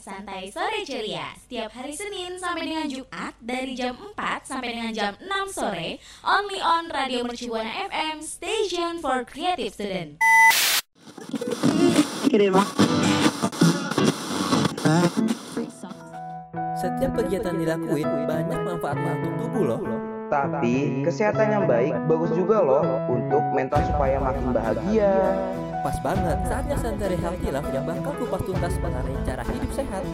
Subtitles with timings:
[0.00, 1.32] Santai sore ceria.
[1.36, 6.60] Setiap hari Senin sampai dengan Jumat dari jam 4 sampai dengan jam 6 sore, only
[6.60, 10.20] on Radio Mercubuana FM, station for creative student.
[16.80, 19.80] Setiap kegiatan dilakuin banyak manfaatnya untuk tubuh loh.
[20.30, 25.12] Tapi kesehatan yang baik bagus juga loh untuk mental supaya makin bahagia.
[25.80, 30.04] Pas banget saatnya Santai Healthy Life yang bakal kupas tuntas mengenai cara hidup sehat.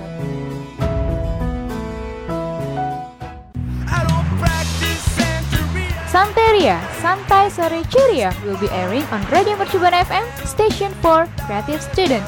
[6.06, 12.22] Santeria, Santai Sore Ceria will be airing on Radio Mercubuana FM, station for creative student.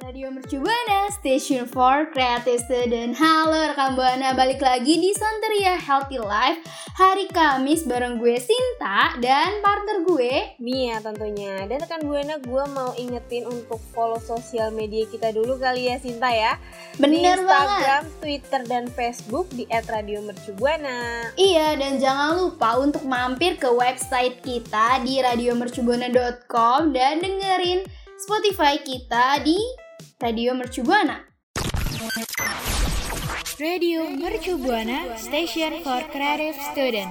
[0.00, 3.12] Radio Mercubuana, Station for Creative Student.
[3.12, 6.64] Halo rekan Buana, balik lagi di Santeria Healthy Life
[6.96, 11.68] hari Kamis bareng gue Sinta dan partner gue Mia tentunya.
[11.68, 16.32] Dan rekan Buana gue mau ingetin untuk follow sosial media kita dulu kali ya Sinta
[16.32, 16.56] ya.
[16.96, 18.20] di Bener Instagram, banget.
[18.24, 21.36] Twitter dan Facebook di @radiomercubuana.
[21.36, 27.84] Iya, dan jangan lupa untuk mampir ke website kita di radiomercubuana.com dan dengerin
[28.16, 29.60] Spotify kita di
[30.20, 31.16] Radio Mercubuana.
[33.56, 37.08] Radio Mercubuana, Station for Creative Student.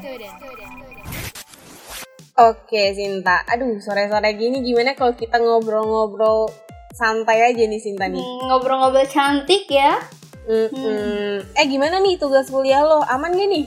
[2.38, 6.54] Oke Sinta, aduh sore-sore gini gimana kalau kita ngobrol-ngobrol
[6.94, 8.22] santai aja nih Sinta nih.
[8.22, 9.98] Hmm, Ngobrol-ngobrol cantik ya.
[10.46, 11.50] Mm-mm.
[11.58, 13.02] Eh gimana nih tugas kuliah lo?
[13.10, 13.66] Aman gak nih?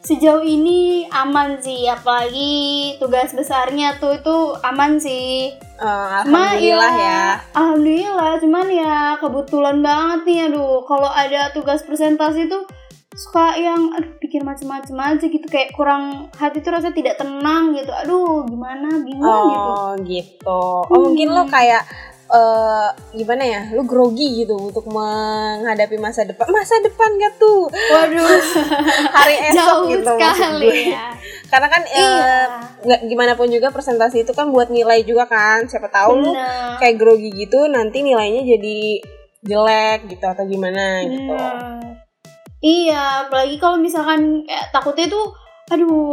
[0.00, 5.52] Sejauh ini aman sih, apalagi tugas besarnya tuh itu aman sih.
[5.76, 7.24] Cuma Alhamdulillah ya.
[7.52, 12.64] Alhamdulillah, cuman ya kebetulan banget nih aduh kalau ada tugas presentasi tuh
[13.10, 17.92] suka yang aduh pikir macem-macem aja gitu kayak kurang hati tuh rasa tidak tenang gitu.
[17.92, 19.68] Aduh, gimana bingung gitu.
[19.68, 20.62] Oh gitu.
[20.88, 21.84] Oh mungkin lo kayak
[22.30, 23.62] eh gimana ya?
[23.74, 26.46] Lo grogi gitu untuk menghadapi masa depan.
[26.48, 27.66] Masa depan gak tuh?
[27.66, 28.26] Waduh,
[29.18, 31.10] Hari esok jauh gitu sekali ya.
[31.50, 32.46] Karena kan eh, Iya.
[32.80, 35.66] nggak gimana pun juga presentasi itu kan buat nilai juga kan.
[35.66, 36.78] Siapa tahu Bener.
[36.78, 38.78] kayak grogi gitu nanti nilainya jadi
[39.40, 41.34] jelek gitu atau gimana gitu.
[41.34, 41.98] Bener.
[42.60, 45.32] Iya, apalagi kalau misalkan kayak takutnya tuh,
[45.72, 46.12] aduh,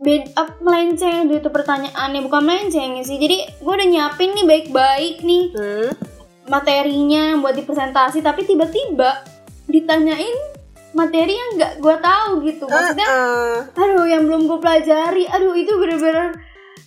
[0.00, 3.20] bed up melenceng gitu pertanyaannya bukan melenceng sih.
[3.20, 5.90] Jadi gue udah nyiapin nih baik-baik nih Hmm.
[6.48, 9.22] materinya buat di presentasi, tapi tiba-tiba
[9.70, 10.34] ditanyain
[10.90, 12.64] materi yang nggak gue tahu gitu.
[12.66, 16.34] Maksudnya, Eh, aduh, yang belum gue pelajari, aduh itu bener-bener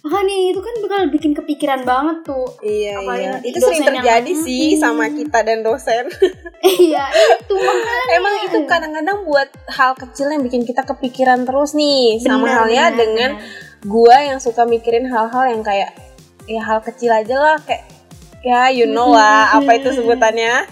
[0.04, 2.44] makanya itu kan bakal bikin kepikiran banget tuh.
[2.60, 3.34] iya Apalagi iya.
[3.42, 4.84] Itu sering dosen yang- terjadi sih Mm-mm.
[4.84, 6.06] sama kita dan dosen.
[6.84, 8.12] iya, itu makanya.
[8.14, 12.20] Emang itu kadang-kadang buat hal kecil yang bikin kita kepikiran terus nih.
[12.20, 13.32] Sama Benar, halnya dengan
[13.82, 15.96] gua yang suka mikirin hal-hal yang kayak
[16.44, 17.88] ya hal kecil aja lah kayak
[18.44, 20.68] ya you know lah apa itu sebutannya.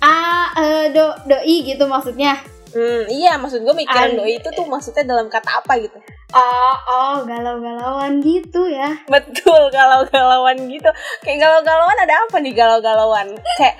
[0.00, 2.40] Ah, eh, do doi gitu maksudnya.
[2.70, 6.00] Hmm, iya maksud gue mikirin An- doi itu tuh maksudnya dalam kata apa gitu.
[6.30, 9.02] Oh, oh, galau-galauan gitu ya.
[9.10, 10.90] Betul galau-galauan gitu.
[11.26, 13.34] Kayak galau-galauan ada apa nih galau-galauan?
[13.58, 13.76] Kayak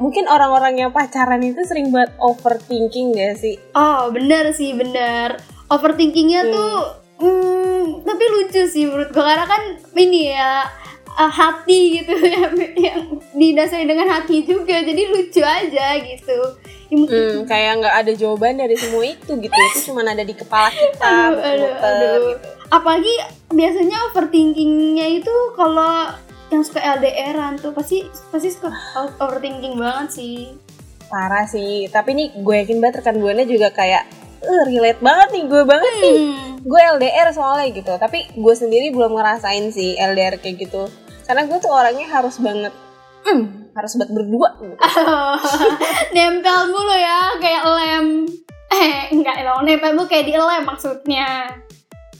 [0.00, 3.60] mungkin orang-orang yang pacaran itu sering buat overthinking gak sih?
[3.76, 5.36] Oh, bener sih, bener.
[5.68, 6.74] Overthinkingnya tuh,
[7.20, 9.62] hmm, tapi lucu sih menurut gue karena kan
[9.94, 10.66] ini ya
[11.16, 13.00] eh, hati gitu ya, yang
[13.32, 16.38] didasari dengan hati juga, jadi lucu aja gitu.
[16.90, 19.54] Ya, Hmm, kayak nggak ada jawaban dari semua itu gitu.
[19.54, 21.06] Itu cuma ada di kepala kita.
[21.06, 22.14] aduh, aduh, aduh.
[22.34, 22.48] gitu.
[22.66, 23.14] Apalagi
[23.54, 26.10] biasanya overthinkingnya itu kalau
[26.50, 28.02] yang suka LDRan tuh pasti
[28.34, 28.74] pasti suka
[29.22, 30.38] overthinking banget sih.
[31.06, 31.86] Parah sih.
[31.86, 34.02] Tapi nih gue yakin banget rekan gue juga kayak
[34.40, 36.16] eh relate banget nih gue banget nih.
[36.16, 36.48] Hmm.
[36.60, 37.92] Gue LDR soalnya gitu.
[37.96, 40.88] Tapi gue sendiri belum ngerasain sih LDR kayak gitu.
[41.24, 42.72] Karena gue tuh orangnya harus banget
[43.26, 44.76] hmm, harus banget berdua gitu.
[46.16, 48.06] nempel mulu ya kayak lem
[48.70, 51.28] eh enggak dong nempel mulu kayak di lem maksudnya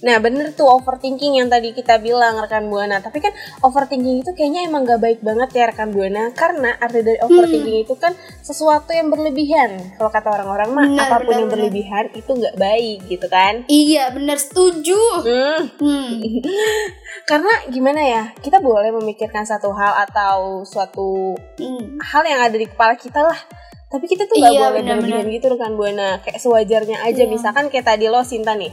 [0.00, 2.98] Nah bener tuh overthinking yang tadi kita bilang rekan Buana.
[2.98, 6.32] Tapi kan overthinking itu kayaknya emang gak baik banget ya rekan Buana.
[6.32, 9.76] Karena arti dari overthinking itu kan sesuatu yang berlebihan.
[9.94, 11.52] Kalau kata orang-orang mah Benar, apa pun benar, yang benar.
[11.52, 13.54] berlebihan itu gak baik gitu kan?
[13.66, 15.00] Iya bener setuju.
[15.20, 16.08] Hmm, hmm.
[17.30, 22.00] Karena gimana ya kita boleh memikirkan satu hal atau suatu Hmm.
[22.00, 23.36] hal yang ada di kepala kita lah.
[23.86, 25.02] Tapi kita tuh gak Iya, boleh benar-benar.
[25.18, 26.08] berlebihan gitu rekan Buana.
[26.20, 27.22] Kayak sewajarnya aja.
[27.22, 27.28] Iya.
[27.28, 28.70] Misalkan kayak tadi lo Sinta nih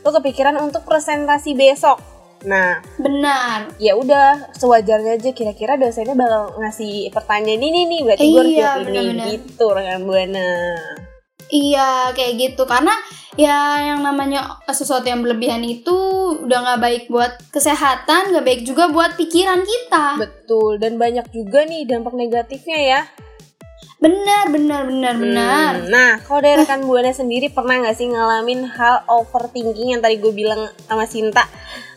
[0.00, 1.96] Lo kepikiran untuk presentasi besok.
[2.44, 3.72] Nah benar.
[3.80, 8.62] ya udah sewajarnya aja kira-kira dosennya bakal ngasih pertanyaan ini nih berarti gue harus Iya,
[8.76, 9.24] jawab ini.
[9.32, 10.50] gitu rekan buana.
[11.46, 12.62] Iya kayak gitu.
[12.66, 12.92] Karena
[13.36, 15.94] ya yang namanya sesuatu yang berlebihan itu
[16.42, 20.18] udah nggak baik buat kesehatan, nggak baik juga buat pikiran kita.
[20.18, 23.00] Betul, dan banyak juga nih dampak negatifnya ya.
[23.96, 25.72] Benar, benar, benar, benar.
[25.74, 30.16] Hmm, Nah, kalau dari rekan Buana sendiri pernah nggak sih ngalamin hal overthinking yang tadi
[30.16, 31.48] gue bilang sama Sinta?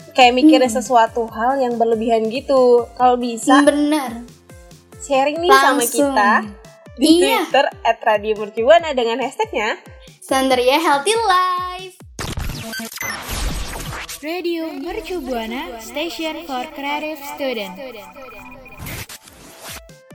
[0.09, 2.87] Kayak mikirin sesuatu hal yang berlebihan gitu.
[2.95, 4.23] Kalau bisa, Benar.
[4.97, 6.11] sharing nih sama Langsung.
[6.11, 6.31] kita
[6.95, 7.43] di Iya.
[7.45, 9.79] Twitter at Radio Mercubuana dengan hashtagnya
[10.19, 11.95] Standar ya healthy life.
[14.19, 17.75] Radio Mercu Buana Station for Creative Student.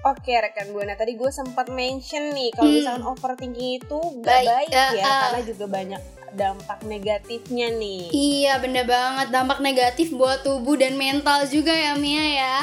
[0.05, 2.77] Oke rekan Buana, tadi gue sempat mention nih kalau Hmm.
[2.77, 5.21] misalkan overthinking itu gak Baik, baik, ya, ya, ah.
[5.25, 6.03] karena juga banyak
[6.35, 8.03] dampak negatifnya nih.
[8.11, 12.59] Iya bener banget dampak negatif buat tubuh dan mental juga ya Mia ya.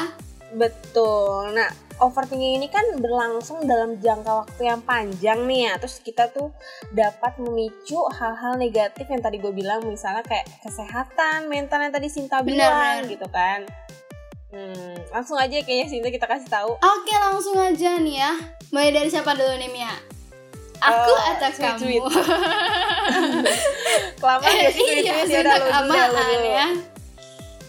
[0.52, 1.56] Betul.
[1.56, 5.80] Nah, overthinking ini kan berlangsung dalam jangka waktu yang panjang nih ya.
[5.80, 6.52] Terus kita tuh
[6.92, 12.44] dapat memicu hal-hal negatif yang tadi gue bilang, misalnya kayak kesehatan, mental yang tadi Sinta
[12.44, 13.08] bilang benar.
[13.08, 13.64] gitu kan.
[14.52, 16.76] Hmm, langsung aja kayaknya Sinta kita kasih tahu.
[16.76, 18.36] Oke langsung aja nih ya.
[18.68, 19.90] Mulai dari siapa dulu nih Mia?
[20.82, 21.80] Aku Eh, atau sweet, kamu?
[21.80, 22.02] sweet.
[24.20, 25.94] Kelamaan ya sih iya, ya udah lu
[26.44, 26.68] ya.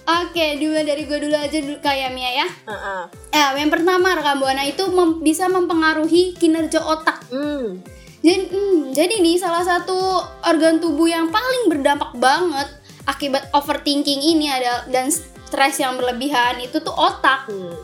[0.03, 2.47] Oke, dua dari gue dulu aja dulu kayak Mia ya.
[2.67, 3.01] Heeh.
[3.31, 7.23] Ya, yang pertama rekam buana itu mem- bisa mempengaruhi kinerja otak.
[7.31, 7.79] Hmm.
[8.19, 9.95] Jadi, hmm, jadi nih salah satu
[10.43, 12.67] organ tubuh yang paling berdampak banget
[13.05, 15.11] akibat overthinking ini ada dan
[15.53, 17.45] stres yang berlebihan itu tuh otak.
[17.45, 17.77] Hmm.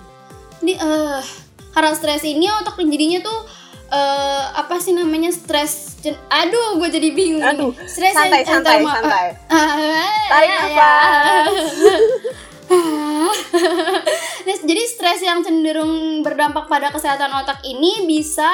[0.66, 1.22] Ini eh
[1.70, 3.40] karena stres ini otak jadinya tuh
[3.90, 6.02] eh apa sih namanya stres
[6.34, 7.46] aduh gue jadi bingung.
[7.46, 9.28] Aduh, stres santai, yang- santai, antara- santai.
[9.54, 11.46] Ah, Tarik ya, nafas.
[14.40, 18.46] Nah, jadi stres yang cenderung berdampak pada kesehatan otak ini bisa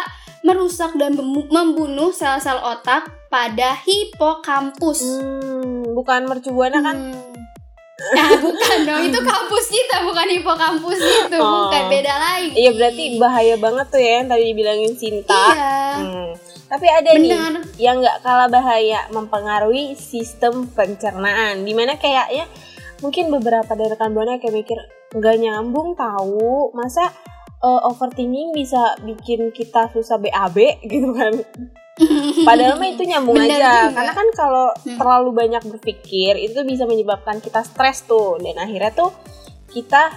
[0.42, 5.04] merusak dan mem- membunuh sel-sel otak pada hipokampus.
[5.04, 6.96] Hmm, bukan mercubuana kan?
[6.96, 7.35] Hmm.
[8.16, 11.72] Nah, bukan dong, itu kampus kita, bukan hipokampus itu, Oh.
[11.72, 12.52] bukan beda lagi.
[12.52, 15.32] Iya berarti bahaya banget tuh ya yang tadi dibilangin Sinta.
[15.56, 15.76] Iya.
[16.04, 16.30] Hmm.
[16.66, 17.54] Tapi ada nih Benar.
[17.80, 21.64] yang nggak kalah bahaya mempengaruhi sistem pencernaan.
[21.64, 22.52] Di mana kayaknya
[23.00, 24.80] mungkin beberapa dari rekan buana kayak mikir
[25.16, 27.16] nggak nyambung tahu masa
[27.64, 30.58] eh, overthinking bisa bikin kita susah BAB
[30.92, 31.32] gitu kan.
[32.48, 33.72] Padahal mah itu nyambung Benar aja.
[33.88, 33.96] juga.
[33.96, 34.98] Karena kan kalau Hmm.
[35.00, 39.12] terlalu banyak berpikir itu bisa menyebabkan kita stres tuh dan akhirnya tuh
[39.70, 40.12] kita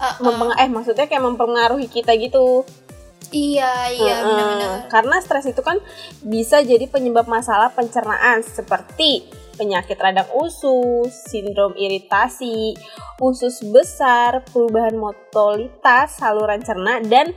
[0.00, 2.64] Uh, uh, mempeng- eh maksudnya kayak mempengaruhi kita gitu.
[3.30, 4.24] iya, iya, Heeh.
[4.24, 4.88] benar-benar.
[4.88, 5.76] Karena stres itu kan
[6.18, 12.72] bisa jadi penyebab masalah pencernaan seperti penyakit radang usus, sindrom iritasi,
[13.20, 17.36] usus besar, perubahan motolitas saluran cerna dan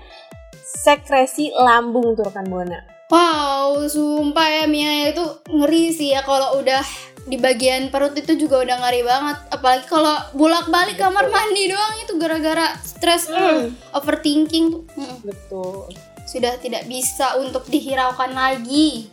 [0.63, 2.79] sekresi lambung tuh rekan buana.
[3.11, 6.81] Wow, sumpah ya Mia itu ngeri sih ya kalau udah
[7.23, 9.37] di bagian perut itu juga udah ngeri banget.
[9.51, 15.91] Apalagi kalau bolak-balik kamar mandi doang itu gara-gara stres, uh, overthinking tuh mm, Betul.
[16.27, 19.11] sudah tidak bisa untuk dihiraukan lagi.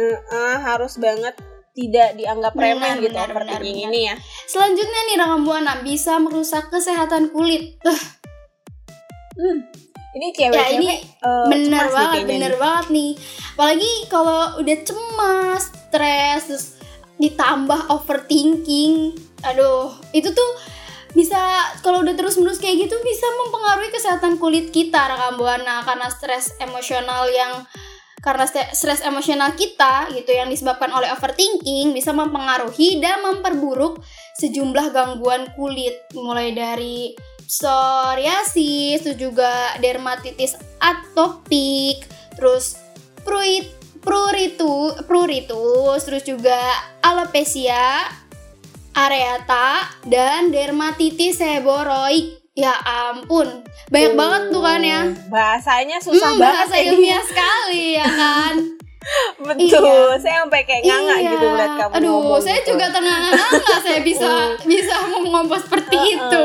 [0.00, 1.34] Eh, harus banget
[1.74, 4.14] tidak dianggap remeh Benar, gitu benar, overthinking benar, ini ya.
[4.46, 7.78] Selanjutnya nih buana bisa merusak kesehatan kulit.
[10.10, 10.88] Ini cewek ya ini
[11.22, 13.12] bener banget, bener banget nih.
[13.54, 16.66] Apalagi kalau udah cemas, stres, terus
[17.20, 19.14] ditambah overthinking,
[19.46, 20.50] aduh, itu tuh
[21.14, 21.38] bisa
[21.82, 26.54] kalau udah terus menerus kayak gitu bisa mempengaruhi kesehatan kulit kita rekam buana karena stres
[26.62, 27.66] emosional yang
[28.20, 33.98] karena stres emosional kita gitu yang disebabkan oleh overthinking bisa mempengaruhi dan memperburuk
[34.38, 37.16] sejumlah gangguan kulit mulai dari
[37.50, 39.50] psoriasis, terus juga
[39.82, 42.06] dermatitis atopik,
[42.38, 42.78] terus
[43.26, 43.66] pruit
[44.00, 46.56] pruritu pruritus, terus juga
[47.02, 48.06] alopecia
[48.94, 52.38] areata dan dermatitis seboroik.
[52.50, 55.00] Ya ampun, banyak banget tuh kan ya.
[55.30, 56.84] Bahasanya susah Hmm, banget bahasa ya.
[56.92, 58.54] ilmiah sekali ya kan.
[59.48, 59.80] Betul,
[60.12, 60.20] Iya.
[60.20, 61.30] saya sampai kayak nganga Iya.
[61.32, 62.68] gitu melihat kamu Aduh, ngomong saya gitu.
[62.76, 64.28] juga ternganga-nganga saya bisa
[64.70, 66.44] bisa ngomong seperti itu.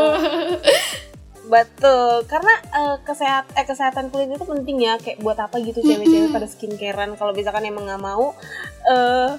[1.45, 4.97] Betul, karena eh, kesehat eh, kesehatan kulit itu penting ya.
[4.97, 8.33] Kayak buat apa gitu cewek-cewek pada skincarean kalau misalkan emang nggak mau
[8.89, 9.29] eh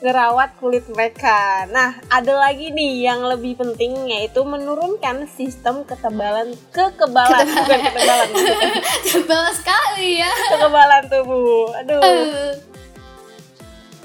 [0.00, 1.68] ngerawat kulit mereka.
[1.68, 8.28] Nah, ada lagi nih yang lebih penting yaitu menurunkan sistem ketebalan kekebalan bukan ketebalan
[9.04, 10.32] Tebal sekali ya.
[10.56, 11.68] kekebalan tubuh.
[11.84, 12.00] Aduh.
[12.00, 12.52] Eh,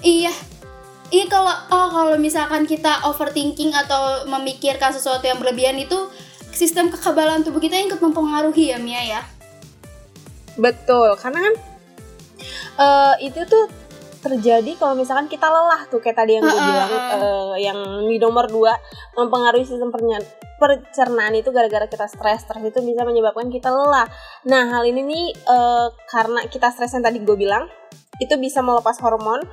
[0.03, 0.33] iya.
[1.13, 5.95] Iya kalau oh kalau misalkan kita overthinking atau memikirkan sesuatu yang berlebihan itu
[6.55, 9.21] sistem kekebalan tubuh kita ikut mempengaruhi ya Mia ya.
[10.55, 11.53] Betul, karena kan
[12.79, 13.67] eh, itu tuh
[14.25, 18.50] terjadi kalau misalkan kita lelah tuh kayak tadi yang gue bilang eh, yang di nomor
[18.50, 18.74] dua
[19.13, 24.09] mempengaruhi sistem pencernaan itu gara-gara kita stres stres itu bisa menyebabkan kita lelah
[24.50, 27.69] nah hal ini nih eh, karena kita stres yang tadi gue bilang
[28.17, 29.45] itu bisa melepas hormon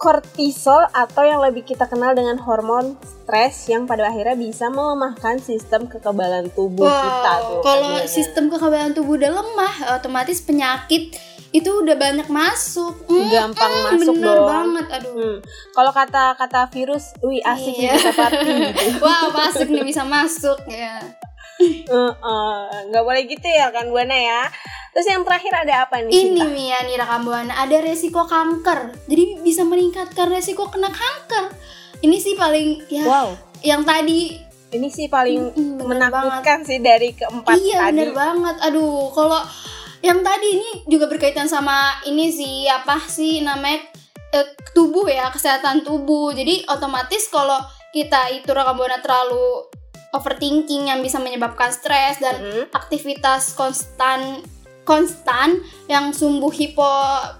[0.00, 5.84] kortisol atau yang lebih kita kenal dengan hormon stres yang pada akhirnya bisa melemahkan sistem
[5.84, 7.60] kekebalan tubuh kita tuh.
[7.60, 8.08] kalau Diana.
[8.08, 12.94] sistem kekebalan tubuh udah lemah, otomatis penyakit itu udah banyak masuk.
[13.10, 14.48] Hmm, gampang hmm, masuk bener dong.
[14.48, 15.12] banget, aduh.
[15.12, 15.36] Hmm.
[15.74, 17.94] Kalau kata kata virus, wih asik nih Iya.
[17.98, 18.84] bisa party gitu.
[19.04, 20.96] Wah, masuk nih bisa masuk ya.
[21.60, 24.42] Heeh, nggak boleh gitu ya kan Buana ya.
[24.90, 26.10] Terus yang terakhir ada apa nih?
[26.10, 26.44] Ini Cinta?
[26.48, 29.06] Mia nih rekam buana ada resiko kanker.
[29.06, 31.54] Jadi bisa meningkatkan resiko kena kanker.
[32.00, 33.28] Ini sih paling ya Wow,
[33.60, 34.34] yang tadi
[34.70, 37.90] ini sih paling Mm, menakutkan sih dari keempat iya tadi.
[37.92, 38.56] bener banget.
[38.62, 39.42] Aduh, kalau
[40.00, 43.84] yang tadi ini juga berkaitan sama ini sih apa sih namanya
[44.32, 46.30] eh, tubuh ya kesehatan tubuh.
[46.30, 47.58] Jadi otomatis kalau
[47.90, 49.70] kita itu rekam buana terlalu
[50.10, 52.64] overthinking yang bisa menyebabkan stres dan Mm-mm.
[52.74, 54.42] aktivitas konstan
[54.82, 57.38] konstan yang sumbu hipotalamus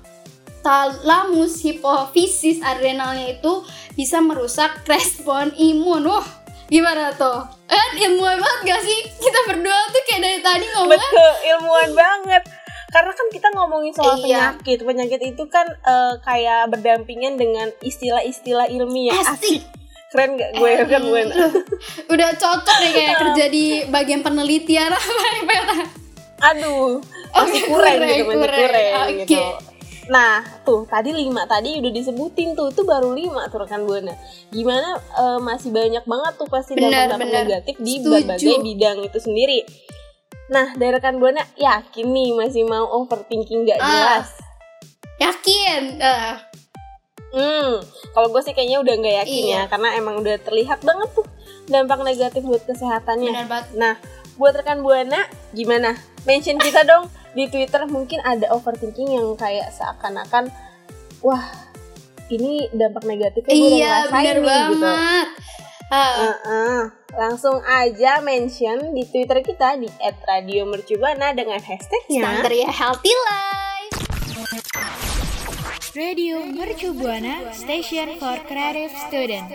[1.59, 3.65] hipofisis adrenalnya itu
[3.99, 6.07] bisa merusak respon imun.
[6.07, 6.23] Wah,
[6.71, 7.43] gimana tuh?
[7.67, 8.99] Eh, ilmuwan banget gak sih?
[9.19, 12.43] Kita berdua tuh kayak dari tadi ngomongnya Betul, ilmuwan banget.
[12.91, 14.23] Karena kan kita ngomongin soal Iya.
[14.59, 14.79] penyakit.
[14.83, 19.15] Penyakit itu kan eh, kayak berdampingan dengan istilah-istilah ilmiah.
[19.27, 19.63] Asik.
[20.11, 21.23] Keren gak gue kan gue?
[22.13, 25.07] udah cocok nih kayak kerja di bagian penelitian apa?
[26.51, 26.99] Aduh,
[27.31, 29.07] masih kurang kurang, gitu, masih kurang.
[29.07, 29.15] Oke.
[29.23, 29.43] gitu.
[30.11, 34.11] Nah, tuh tadi lima tadi udah disebutin tuh, itu baru lima tuh rekan buana.
[34.51, 37.15] Gimana eh, masih banyak banget tuh pasti benar.
[37.15, 38.11] negatif di Setuju.
[38.11, 39.63] berbagai bidang itu sendiri.
[40.51, 43.87] Nah, dari rekan buana yakin nih masih mau overthinking gak Ah.
[43.87, 44.29] jelas.
[45.21, 45.83] Yakin?
[46.01, 46.33] Eh,
[47.31, 47.79] Hmm,
[48.11, 49.55] kalau gue sih kayaknya udah nggak yakin Iya.
[49.55, 51.27] ya, karena emang udah terlihat banget tuh
[51.67, 53.31] dampak negatif buat kesehatannya.
[53.31, 53.67] benar banget.
[53.73, 53.95] Nah,
[54.35, 55.21] buat rekan buana
[55.51, 55.95] gimana?
[56.23, 60.51] Mention kita dong di Twitter mungkin ada overthinking yang kayak seakan-akan
[61.21, 61.45] wah
[62.29, 64.81] ini dampak negatifnya gue udah Iya, ngerasain benar nih gitu.
[64.81, 65.27] banget.
[65.89, 66.81] Ah, Heeh.
[67.13, 73.70] Langsung aja mention di Twitter kita di @radiomercubuana dengan hashtagnya Standar ya healthy life.
[75.91, 79.51] Radio Mercu Buana Station for Creative Student.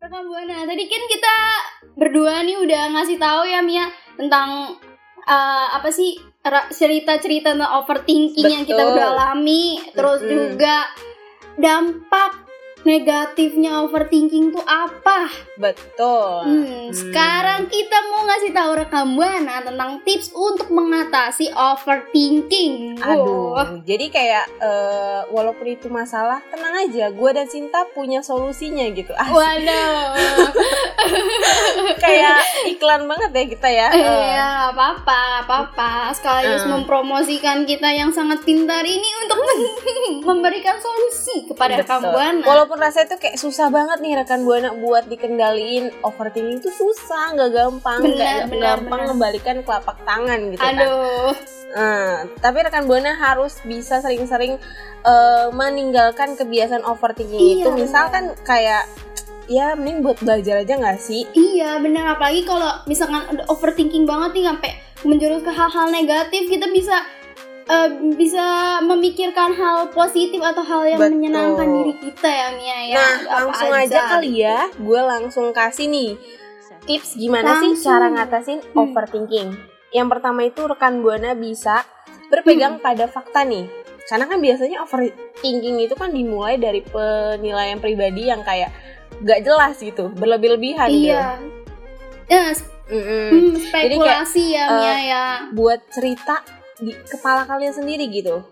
[0.00, 1.36] Rekam Buana, tadi kan kita
[1.92, 4.80] berdua nih udah ngasih tahu ya Mia tentang
[5.28, 6.16] eh, apa sih
[6.72, 8.96] cerita-cerita tentang overthinking yang kita Betul.
[8.96, 10.32] udah alami, terus Mm-mm.
[10.32, 10.88] juga
[11.60, 12.47] dampak
[12.82, 15.30] negatifnya overthinking tuh apa?
[15.58, 16.46] betul.
[16.46, 23.00] Hmm, sekarang kita mau ngasih tahu rekam Buana tentang tips untuk mengatasi overthinking.
[23.00, 29.10] Aduh, jadi kayak eh, walaupun itu masalah, tenang aja, gue dan Sinta punya solusinya gitu.
[29.16, 29.32] Asik.
[29.32, 30.04] Waduh.
[32.04, 33.88] kayak iklan banget ya kita ya.
[33.90, 36.12] Iya, apa-apa, apa-apa.
[36.12, 36.82] Sekaligus Hmm.
[36.82, 39.38] mempromosikan kita yang sangat pintar ini untuk
[40.28, 42.12] memberikan solusi kepada betul.
[42.12, 42.44] Buana.
[42.44, 47.50] Walaupun rasanya tuh kayak susah banget nih rekan buana buat dikendaliin overthinking itu susah, nggak
[47.56, 49.08] gampang, nggak gampang benar.
[49.08, 50.76] ngembalikan telapak tangan gitu kan.
[50.76, 51.32] Aduh.
[51.68, 54.60] Nah, tapi rekan buana harus bisa sering-sering
[55.04, 57.68] eh, meninggalkan kebiasaan overthinking Iya, itu.
[57.78, 58.84] Misalkan kayak
[59.48, 61.24] ya mending buat belajar aja nggak sih?
[61.32, 64.70] Iya, benar apalagi kalau misalkan overthinking banget nih sampai
[65.08, 67.00] menjurus ke hal-hal negatif, kita bisa
[67.68, 68.44] eh, bisa
[68.80, 71.14] memikirkan hal positif atau hal yang Betul.
[71.14, 72.96] menyenangkan diri kita ya Mia ya.
[72.96, 76.10] Nah, Apa langsung aja kali ya, gue langsung kasih nih
[76.84, 77.84] tips gimana sih Langsung.
[77.84, 78.80] cara ngatasin Hmm.
[78.82, 79.48] overthinking.
[79.90, 81.84] Yang pertama itu rekan buana bisa
[82.28, 82.84] berpegang Hmm.
[82.84, 83.68] pada fakta nih.
[84.04, 88.72] Karena kan biasanya overthinking itu kan dimulai dari penilaian pribadi yang kayak
[89.20, 91.36] gak jelas gitu, berlebih-lebihan Iya.
[92.24, 92.64] Ya, gitu.
[92.88, 93.28] Mm-mm.
[93.28, 95.24] hmm, spekulasi ya eh, Mia ya.
[95.52, 96.40] Buat cerita
[96.78, 98.42] di kepala kalian sendiri gitu.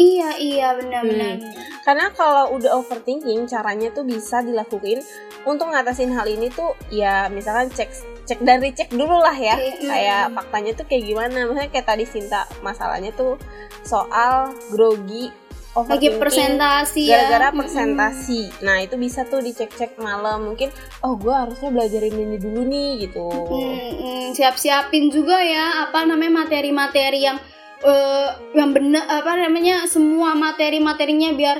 [0.00, 1.36] Iya, iya benar-benar.
[1.36, 1.52] Hmm.
[1.84, 5.02] Karena kalau udah overthinking, caranya tuh bisa dilakuin
[5.42, 7.90] untuk ngatasin hal ini tuh ya misalkan cek
[8.22, 9.58] cek dan recheck dulu lah ya.
[9.58, 9.90] Mm.
[9.90, 11.38] Kayak faktanya tuh kayak gimana.
[11.50, 13.34] Misalnya kayak tadi Sinta masalahnya tuh
[13.82, 15.34] soal grogi
[15.72, 17.24] Lagi presentasi ya.
[17.24, 17.60] gara-gara Mm-mm.
[17.64, 18.40] presentasi.
[18.60, 20.52] Nah, itu bisa tuh dicek-cek malam.
[20.52, 20.68] Mungkin
[21.00, 23.24] oh gue harusnya belajarin ini dulu nih gitu.
[23.24, 27.40] Mm, mm, siap-siapin juga ya apa namanya materi-materi yang
[27.82, 31.56] eh, yang benar apa namanya semua materi-materinya biar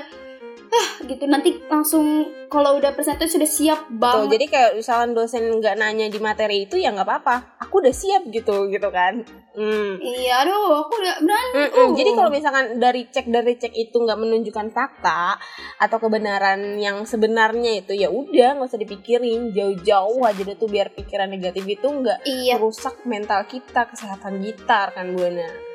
[0.73, 4.37] ah gitu nanti langsung kalau udah presentasi sudah siap Tuh, banget.
[4.37, 7.61] jadi kayak misalkan dosen nggak nanya di materi itu ya nggak apa-apa.
[7.61, 9.21] Aku udah siap gitu gitu kan
[9.53, 10.01] hmm.
[10.01, 11.51] Iya, aduh, aku udah berani.
[11.53, 11.73] Mm-mm.
[11.73, 11.89] tuh.
[11.97, 15.37] Jadi kalau misalkan dari cek dari cek itu nggak menunjukkan fakta
[15.77, 20.93] atau kebenaran yang sebenarnya itu ya udah nggak usah dipikirin jauh-jauh aja deh tuh biar
[20.93, 25.72] pikiran negatif itu nggak iya, merusak mental kita kesehatan kita kan buana.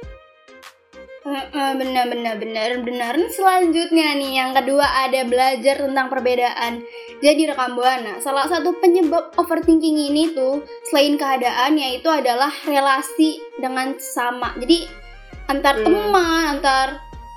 [1.19, 3.13] Heeh, benar benar benar benar.
[3.19, 6.87] Nah, Selanjutnya nih yang kedua ada belajar tentang perbedaan.
[7.19, 13.99] Jadi rekam buana, salah satu penyebab overthinking ini tuh selain keadaan yaitu adalah relasi dengan
[13.99, 14.55] sama.
[14.63, 14.87] Jadi
[15.51, 15.85] antar Hmm.
[15.91, 16.89] teman, antar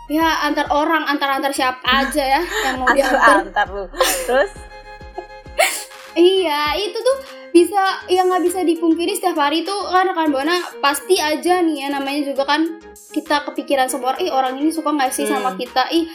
[0.06, 3.42] ya antar orang, antar antar siapa aja ya yang mau diantar.
[3.42, 3.86] Antar antar lu.
[4.30, 4.52] Terus
[6.12, 7.18] Iya, itu tuh
[7.52, 11.88] bisa yang nggak bisa dipungkiri setiap hari tuh kan rekan buana pasti aja nih ya
[11.90, 12.80] namanya juga kan
[13.12, 15.60] kita kepikiran sama orang, ih orang ini suka nggak sih sama Hmm.
[15.60, 16.08] kita, ih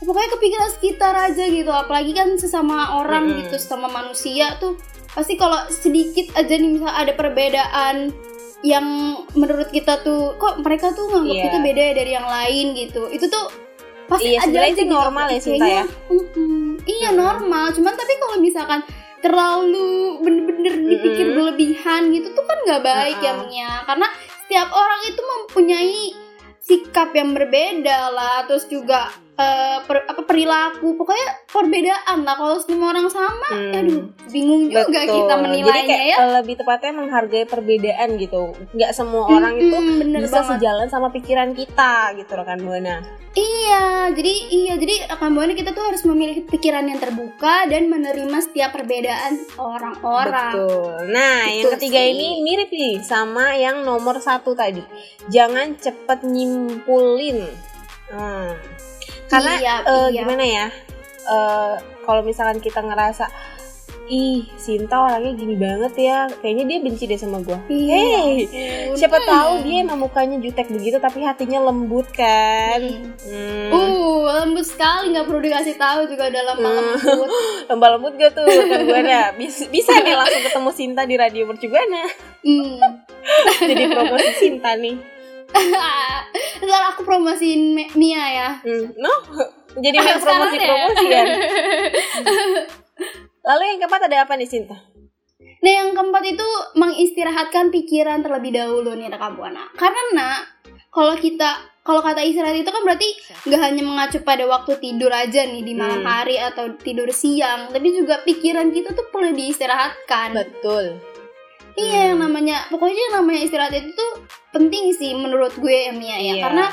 [0.00, 3.38] pokoknya kepikiran sekitar aja gitu, apalagi kan sesama orang Mm-mm.
[3.42, 4.78] gitu, sesama manusia tuh
[5.10, 8.10] pasti kalau sedikit aja nih misal ada perbedaan
[8.62, 8.86] yang
[9.32, 11.44] menurut kita tuh kok mereka tuh nganggap Iya.
[11.44, 13.44] kita beda ya dari yang lain gitu, itu tuh
[14.04, 15.84] pasti Iya, ada aja itu gitu, normal ya, Sinta, ya?
[16.06, 17.18] mm-mm, iya Mm-mm.
[17.18, 18.80] normal, cuman tapi kalau misalkan
[19.24, 21.36] terlalu bener-bener dipikir Mm-mm.
[21.40, 23.48] berlebihan gitu tuh kan nggak baik ya Uh-uh.
[23.48, 24.06] Mia karena
[24.44, 26.00] setiap orang itu mempunyai
[26.60, 32.90] sikap yang berbeda lah terus juga eh, per- apa perilaku pokoknya perbedaan lah kalau semua
[32.90, 33.74] orang sama Hmm.
[33.74, 35.14] aduh bingung juga betul.
[35.16, 38.42] kita Jadi menilainya kayak ya eh, lebih tepatnya menghargai perbedaan gitu.
[38.70, 40.50] Nggak semua orang itu Mm-mm, bener bisa banget.
[40.54, 42.96] sejalan sama pikiran kita gitu rekan buana.
[43.34, 48.38] Iya, jadi iya, jadi rekan buana kita tuh harus memiliki pikiran yang terbuka dan menerima
[48.40, 50.54] setiap perbedaan orang-orang.
[50.54, 51.10] Betul.
[51.10, 52.10] Nah, Betul yang ketiga sih.
[52.12, 54.86] ini mirip nih sama yang nomor satu tadi.
[55.26, 57.42] Jangan cepet nyimpulin.
[58.06, 58.54] Hmm.
[59.26, 60.20] Karena Iya, eh, iya.
[60.20, 60.66] gimana ya?
[61.24, 63.26] Eh, kalau misalkan kita ngerasa
[64.04, 67.56] ih Sinta orangnya gini banget ya, kayaknya dia benci deh sama gue.
[67.66, 68.96] Iya, Hey, ampun.
[69.00, 69.24] siapa Hmm.
[69.26, 72.84] tahu dia emang mukanya jutek begitu tapi hatinya lembut kan?
[72.84, 73.16] Hmm.
[73.16, 73.68] Hmm.
[73.72, 76.68] Uh, lembut sekali nggak perlu dikasih tahu juga dalam Hmm.
[76.68, 77.28] lembut.
[77.64, 79.08] Lembah lembut gak tuh kan
[79.40, 82.04] bisa, bisa nih langsung ketemu Sinta di radio mercubuana
[82.44, 83.00] Hmm.
[83.64, 85.00] jadi promosi Sinta nih
[86.66, 88.48] Ntar aku promosiin Mia ya.
[88.62, 89.12] Hmm, no,
[89.78, 91.26] jadi Sekarang promosi promosi kan.
[93.48, 94.76] Lalu yang keempat ada apa nih Sinta?
[95.38, 99.68] Nah yang keempat itu mengistirahatkan pikiran terlebih dahulu nih rekam buana.
[99.76, 100.40] Karena
[100.88, 103.08] kalau kita kalau kata istirahat itu kan berarti
[103.44, 106.08] nggak hanya mengacu pada waktu tidur aja nih di malam Hmm.
[106.08, 110.32] hari atau tidur siang, tapi juga pikiran kita tuh perlu diistirahatkan.
[110.32, 110.96] Betul.
[111.74, 112.30] Iya, yang Hmm.
[112.30, 114.12] namanya pokoknya yang namanya istirahat itu tuh
[114.50, 116.18] penting sih menurut gue ya Mia ya.
[116.18, 116.42] Iya.
[116.42, 116.66] Karena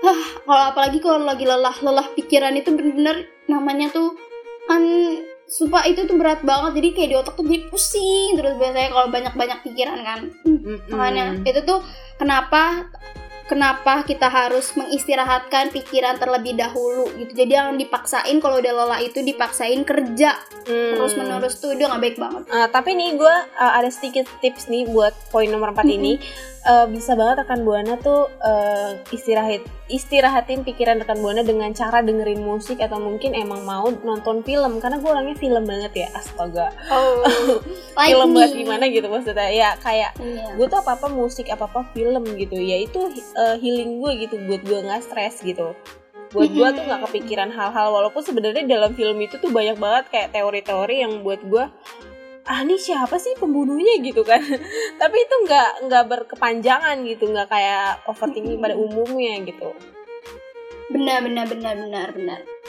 [0.00, 4.16] ah, kalau apalagi kalau lagi lelah, lelah pikiran itu bener-bener namanya tuh
[4.66, 4.82] kan
[5.50, 9.10] sumpah itu tuh berat banget jadi kayak di otak tuh jadi pusing terus biasanya kalau
[9.10, 10.78] banyak-banyak pikiran kan Mm-mm.
[10.94, 11.82] makanya itu tuh
[12.16, 12.86] kenapa
[13.50, 17.34] kenapa kita harus mengistirahatkan pikiran terlebih dahulu gitu.
[17.34, 20.38] Jadi jangan dipaksain kalau udah lelah itu dipaksain kerja.
[20.60, 20.92] Hmm.
[20.94, 22.42] terus menerus tuh udah nggak baik banget.
[22.46, 26.20] Eh, tapi nih gue ada sedikit tips nih buat poin nomor 4 ini.
[26.60, 32.44] Eh, bisa banget rekan buana tuh eh, istirahat istirahatin pikiran rekan buana dengan cara dengerin
[32.44, 34.78] musik atau mungkin emang mau nonton film.
[34.78, 36.68] Karena gue orangnya film banget ya astaga.
[36.92, 37.24] Oh.
[37.98, 38.36] Like film me.
[38.44, 39.48] buat gimana gitu maksudnya.
[39.50, 40.54] Ya kayak Iya.
[40.54, 42.60] gue tuh apa apa musik apa apa film gitu.
[42.60, 43.00] Ya itu
[43.40, 45.72] uh, healing gue gitu buat gue nggak stres gitu.
[46.30, 50.28] Buat gue tuh nggak kepikiran hal-hal walaupun sebenarnya dalam film itu tuh banyak banget kayak
[50.36, 51.64] teori-teori yang buat gue
[52.50, 54.02] ah ini siapa sih pembunuhnya?
[54.04, 54.42] gitu kan.
[55.00, 59.72] Tapi itu nggak nggak berkepanjangan gitu nggak kayak overthinking pada umumnya gitu.
[60.90, 62.59] Benar benar benar benar benar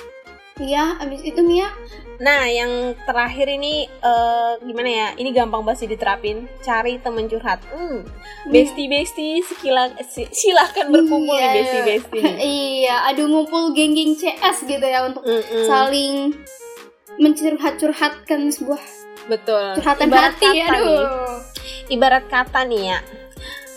[0.58, 1.70] iya abis itu Mia?
[2.18, 5.08] Nah yang terakhir ini eh, gimana ya?
[5.14, 6.46] Ini gampang banget sih diterapin.
[6.60, 7.64] Cari temen curhat.
[7.68, 8.06] Hmm,
[8.46, 11.46] bestie bestie sikila, si- silahkan berkumpul Iya.
[11.46, 12.24] nih bestie bestie
[12.58, 15.66] iya aduh ngumpul geng-geng CS gitu ya untuk Mm-mm.
[15.66, 16.34] saling
[17.18, 18.82] mencurhat-curhatkan sebuah
[19.28, 19.78] betul.
[19.78, 20.86] curhatan Ibarat hati kata aduh.
[20.88, 21.06] nih,
[21.92, 23.00] ibarat kata nih ya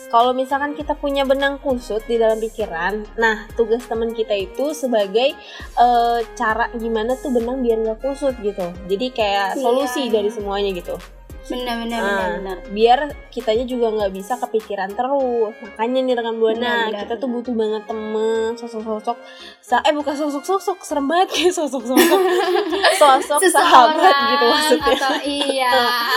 [0.07, 5.33] kalau misalkan kita punya benang kusut di dalam pikiran nah tugas teman kita itu sebagai
[5.75, 8.65] eh, cara gimana tuh benang biar nggak kusut gitu.
[8.87, 9.61] Jadi kayak Iya.
[9.61, 10.97] solusi dari semuanya gitu.
[11.45, 12.09] Benar benar Ah.
[12.09, 12.59] benar benar.
[12.73, 15.53] biar kitanya juga nggak bisa kepikiran terus.
[15.59, 19.17] Makanya nih rekan buana Benar, benar, kita tuh butuh banget temen sosok-sosok
[19.61, 22.21] sa eh bukan sosok-sosok serem banget kayak sosok-sosok.
[22.97, 24.97] Sosok sahabat gitu maksudnya.
[24.97, 25.73] atau iya.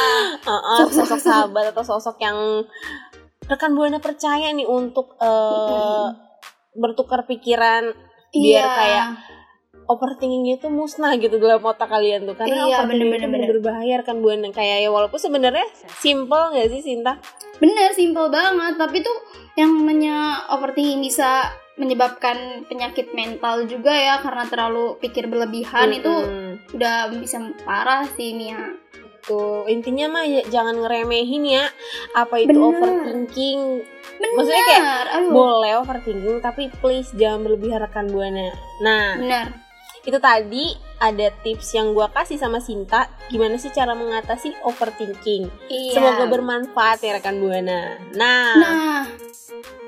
[0.48, 2.64] Heeh, sosok sahabat atau sosok yang
[3.48, 6.08] rekan buana percaya nih untuk eh,
[6.74, 7.92] bertukar pikiran
[8.30, 8.68] biar Iya.
[8.70, 9.08] kayak
[9.88, 13.48] overthinking itu musnah gitu dalam otak kalian tuh karena Iya, overthinking bener-bener, itu bener.
[13.56, 15.64] berbahaya rekan buana kayak ya walaupun sebenarnya
[15.96, 17.16] simple nggak sih Sinta?
[17.58, 18.76] Bener, simple banget.
[18.76, 19.16] Tapi tuh
[19.56, 20.16] yang namanya
[20.52, 26.74] overthinking bisa menyebabkan penyakit mental juga ya karena terlalu pikir berlebihan itu Mm-mm.
[26.74, 28.76] udah bisa parah sih Mia.
[29.28, 31.68] Tuh intinya mah ya, jangan ngeremehin ya
[32.16, 32.72] apa itu Bener.
[32.72, 33.60] overthinking.
[34.18, 34.36] Bener.
[34.40, 34.86] Maksudnya kayak
[35.20, 35.32] aduh.
[35.36, 38.56] Boleh overthinking tapi please jangan berlebihan rekan buana.
[38.80, 39.67] Nah Bener.
[40.08, 40.72] Itu tadi
[41.04, 45.52] ada tips yang gua kasih sama Sinta gimana sih cara mengatasi overthinking.
[45.68, 46.00] Iya.
[46.00, 48.00] Semoga bermanfaat ya rekan buana.
[48.16, 49.04] Nah, Nah,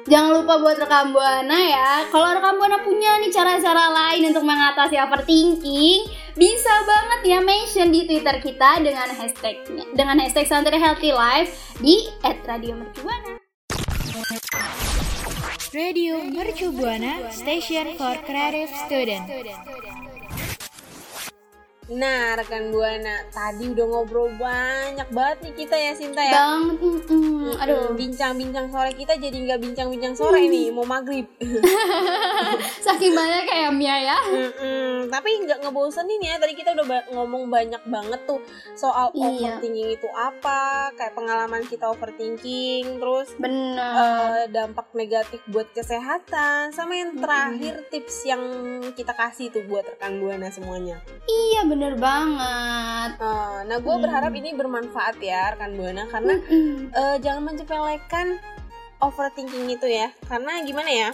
[0.05, 2.03] jangan lupa buat rekam buana ya.
[2.12, 8.03] Kalau rekam buana punya nih cara-cara lain untuk mengatasi overthinking, bisa banget ya mention di
[8.03, 13.39] Twitter kita dengan hashtagnya dengan hashtag Santai Healthy Life di @radiomercubuana.
[15.69, 20.09] Radio Mercu Buana Station for Creative Student.
[21.89, 26.34] Nah rekan buana tadi udah ngobrol banyak banget nih kita ya Sinta ya.
[26.36, 27.58] Banget, mm-mm.
[27.58, 31.25] aduh, bincang-bincang sore kita jadi nggak bincang-bincang sore nih mau maghrib.
[32.86, 34.17] saking banyak kayak Mia ya.
[34.21, 38.38] Mm-mm, tapi nggak ngebosenin ya tadi kita udah ba- ngomong banyak banget tuh
[38.73, 39.58] soal Iya.
[39.58, 40.62] overthinking itu apa
[40.93, 43.82] kayak pengalaman kita overthinking terus Bener.
[43.82, 48.41] eh, dampak negatif buat kesehatan sama yang terakhir tips yang
[48.93, 51.02] kita kasih tuh buat rekan buana semuanya.
[51.25, 53.12] iya bener banget.
[53.15, 54.04] Eh, nah gue Hmm.
[54.04, 56.92] berharap ini bermanfaat ya rekan buana karena Mm-mm.
[56.92, 58.28] eh, jangan menyepelekan
[59.00, 61.10] overthinking itu ya karena gimana ya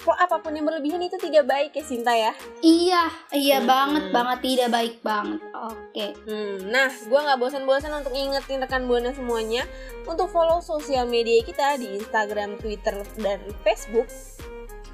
[0.00, 2.30] kok apa pun yang berlebihan itu tidak baik ya Sinta ya
[2.62, 3.02] Iya,
[3.34, 3.66] iya Mm-mm.
[3.66, 5.40] banget banget tidak baik banget.
[5.50, 6.06] Oke.
[6.24, 9.66] Hmm, nah, gue nggak bosan-bosan untuk ngingetin rekan buana semuanya
[10.06, 14.06] untuk follow sosial media kita di Instagram, Twitter, dan Facebook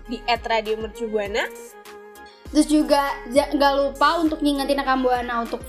[0.08, 1.44] di @radiomercubuana.
[2.52, 5.64] Terus juga nggak lupa untuk ngingetin rekam buana untuk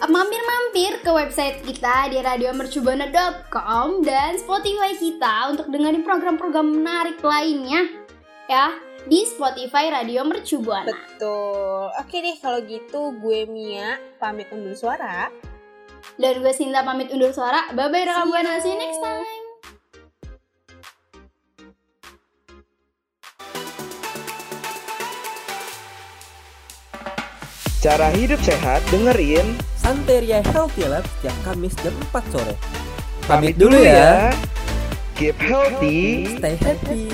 [0.00, 7.84] mampir-mampir ke website kita di radiomercubuana.com dan Spotify kita untuk dengerin program-program menarik lainnya
[8.48, 8.72] ya
[9.04, 10.88] di Spotify Radio Mercubuana.
[10.88, 11.88] Betul.
[12.00, 15.28] Oke deh, kalau gitu gue Mia pamit undur suara.
[16.16, 17.68] Dan gue Sinta pamit undur suara.
[17.76, 18.52] Bye bye rekam See buana.
[18.60, 19.39] See you next time.
[27.80, 29.56] Cara hidup sehat dengerin.
[29.80, 32.52] Santeria Healthy Lab setiap Kamis jam 4 sore.
[33.24, 34.36] Pamit dulu ya.
[35.16, 36.28] Keep healthy.
[36.36, 37.08] Stay happy.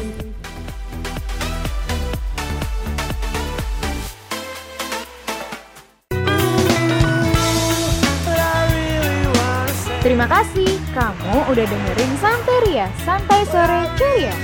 [10.02, 14.34] Terima kasih kamu udah dengerin Santeria Santai Sore Ceria.